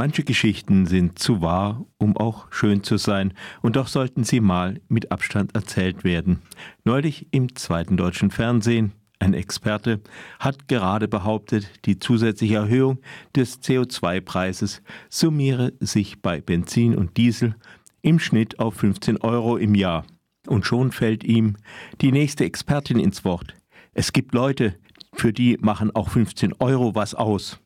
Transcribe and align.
Manche 0.00 0.24
Geschichten 0.24 0.86
sind 0.86 1.18
zu 1.18 1.42
wahr, 1.42 1.84
um 1.98 2.16
auch 2.16 2.50
schön 2.50 2.82
zu 2.82 2.96
sein, 2.96 3.34
und 3.60 3.76
doch 3.76 3.86
sollten 3.86 4.24
sie 4.24 4.40
mal 4.40 4.80
mit 4.88 5.12
Abstand 5.12 5.54
erzählt 5.54 6.04
werden. 6.04 6.40
Neulich 6.84 7.26
im 7.32 7.54
zweiten 7.54 7.98
deutschen 7.98 8.30
Fernsehen, 8.30 8.92
ein 9.18 9.34
Experte 9.34 10.00
hat 10.38 10.68
gerade 10.68 11.06
behauptet, 11.06 11.84
die 11.84 11.98
zusätzliche 11.98 12.54
Erhöhung 12.54 13.00
des 13.36 13.60
CO2-Preises 13.60 14.80
summiere 15.10 15.74
sich 15.80 16.22
bei 16.22 16.40
Benzin 16.40 16.96
und 16.96 17.18
Diesel 17.18 17.54
im 18.00 18.18
Schnitt 18.20 18.58
auf 18.58 18.76
15 18.76 19.18
Euro 19.18 19.58
im 19.58 19.74
Jahr. 19.74 20.06
Und 20.46 20.64
schon 20.64 20.92
fällt 20.92 21.24
ihm 21.24 21.58
die 22.00 22.10
nächste 22.10 22.46
Expertin 22.46 22.98
ins 22.98 23.26
Wort. 23.26 23.54
Es 23.92 24.14
gibt 24.14 24.32
Leute, 24.32 24.76
für 25.12 25.34
die 25.34 25.58
machen 25.60 25.94
auch 25.94 26.08
15 26.08 26.54
Euro 26.58 26.94
was 26.94 27.14
aus. 27.14 27.60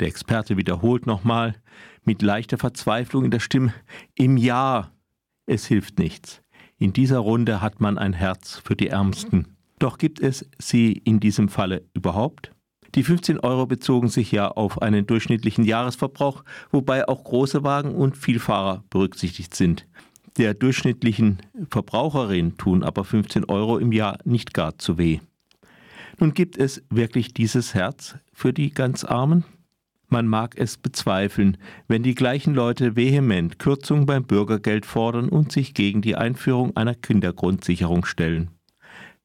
Der 0.00 0.08
Experte 0.08 0.56
wiederholt 0.56 1.06
nochmal 1.06 1.54
mit 2.04 2.22
leichter 2.22 2.58
Verzweiflung 2.58 3.24
in 3.24 3.30
der 3.30 3.40
Stimme, 3.40 3.72
im 4.14 4.36
Jahr. 4.36 4.92
Es 5.46 5.66
hilft 5.66 5.98
nichts. 5.98 6.42
In 6.78 6.92
dieser 6.92 7.18
Runde 7.18 7.62
hat 7.62 7.80
man 7.80 7.96
ein 7.96 8.12
Herz 8.12 8.60
für 8.62 8.76
die 8.76 8.88
Ärmsten. 8.88 9.56
Doch 9.78 9.98
gibt 9.98 10.20
es 10.20 10.48
sie 10.58 10.92
in 10.92 11.20
diesem 11.20 11.48
Falle 11.48 11.84
überhaupt? 11.94 12.52
Die 12.94 13.02
15 13.02 13.40
Euro 13.40 13.66
bezogen 13.66 14.08
sich 14.08 14.32
ja 14.32 14.48
auf 14.48 14.80
einen 14.80 15.06
durchschnittlichen 15.06 15.64
Jahresverbrauch, 15.64 16.44
wobei 16.70 17.08
auch 17.08 17.24
große 17.24 17.62
Wagen 17.62 17.94
und 17.94 18.16
Vielfahrer 18.16 18.84
berücksichtigt 18.90 19.54
sind. 19.54 19.86
Der 20.38 20.54
durchschnittlichen 20.54 21.38
Verbraucherin 21.70 22.56
tun 22.56 22.82
aber 22.82 23.04
15 23.04 23.46
Euro 23.46 23.78
im 23.78 23.92
Jahr 23.92 24.18
nicht 24.24 24.54
gar 24.54 24.78
zu 24.78 24.98
weh. 24.98 25.20
Nun 26.18 26.32
gibt 26.32 26.56
es 26.56 26.82
wirklich 26.88 27.34
dieses 27.34 27.74
Herz 27.74 28.16
für 28.32 28.52
die 28.52 28.70
ganz 28.70 29.04
Armen? 29.04 29.44
Man 30.16 30.28
mag 30.28 30.54
es 30.56 30.78
bezweifeln, 30.78 31.58
wenn 31.88 32.02
die 32.02 32.14
gleichen 32.14 32.54
Leute 32.54 32.96
vehement 32.96 33.58
Kürzungen 33.58 34.06
beim 34.06 34.24
Bürgergeld 34.24 34.86
fordern 34.86 35.28
und 35.28 35.52
sich 35.52 35.74
gegen 35.74 36.00
die 36.00 36.16
Einführung 36.16 36.74
einer 36.74 36.94
Kindergrundsicherung 36.94 38.06
stellen. 38.06 38.50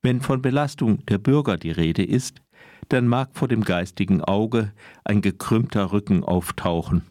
Wenn 0.01 0.19
von 0.19 0.41
Belastung 0.41 1.05
der 1.05 1.17
Bürger 1.17 1.55
die 1.55 1.71
Rede 1.71 2.03
ist, 2.03 2.41
dann 2.89 3.07
mag 3.07 3.29
vor 3.38 3.47
dem 3.47 3.63
geistigen 3.63 4.19
Auge 4.21 4.73
ein 5.05 5.21
gekrümmter 5.21 5.93
Rücken 5.93 6.25
auftauchen. 6.25 7.03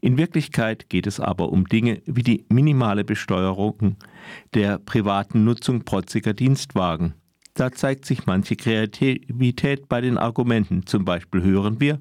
In 0.00 0.16
Wirklichkeit 0.16 0.88
geht 0.88 1.06
es 1.06 1.20
aber 1.20 1.52
um 1.52 1.66
Dinge 1.66 2.00
wie 2.06 2.22
die 2.22 2.46
minimale 2.48 3.04
Besteuerung 3.04 3.96
der 4.54 4.78
privaten 4.78 5.44
Nutzung 5.44 5.84
protziger 5.84 6.32
Dienstwagen. 6.32 7.12
Da 7.56 7.72
zeigt 7.72 8.04
sich 8.04 8.26
manche 8.26 8.54
Kreativität 8.54 9.88
bei 9.88 10.02
den 10.02 10.18
Argumenten. 10.18 10.84
Zum 10.84 11.06
Beispiel 11.06 11.42
hören 11.42 11.80
wir, 11.80 12.00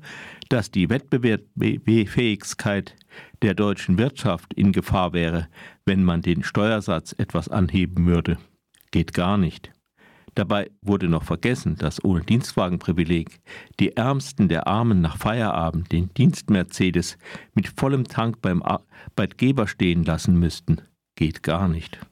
dass 0.49 0.69
die 0.69 0.89
Wettbewerbsfähigkeit 0.89 2.93
der 3.41 3.53
deutschen 3.53 3.97
Wirtschaft 3.97 4.53
in 4.53 4.73
Gefahr 4.73 5.13
wäre, 5.13 5.47
wenn 5.85 6.03
man 6.03 6.21
den 6.21 6.43
Steuersatz 6.43 7.15
etwas 7.17 7.47
anheben 7.47 8.05
würde. 8.05 8.37
Geht 8.91 9.13
gar 9.13 9.37
nicht. 9.37 9.71
Dabei 10.35 10.69
wurde 10.81 11.07
noch 11.07 11.23
vergessen, 11.23 11.77
dass 11.77 12.03
ohne 12.03 12.19
Dienstwagenprivileg 12.19 13.39
die 13.79 13.95
Ärmsten 13.95 14.49
der 14.49 14.67
Armen 14.67 14.99
nach 14.99 15.15
Feierabend 15.15 15.89
den 15.93 16.13
Dienst-Mercedes 16.13 17.17
mit 17.53 17.69
vollem 17.69 18.03
Tank 18.03 18.41
beim 18.41 18.61
Arbeitgeber 18.61 19.69
stehen 19.69 20.03
lassen 20.03 20.37
müssten. 20.37 20.81
Geht 21.15 21.43
gar 21.43 21.69
nicht. 21.69 22.05